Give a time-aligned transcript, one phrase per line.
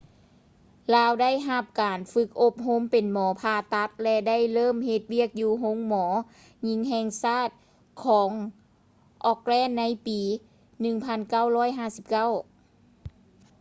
[0.95, 6.05] ລາວໄດ້ຮັບການຝຶກອົບຮົມເປັນໝໍຜ່າຕັດ ແລະ ໄດ້ເລີ່ມເຮັດວຽກຢູ່ໂຮງໝໍ
[6.67, 7.49] ຍິງແຫ່ງຊາດ
[8.03, 8.29] ຂອງ
[9.31, 10.21] auckland ໃນປີ
[10.83, 12.29] 1959